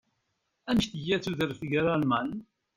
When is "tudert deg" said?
1.23-1.71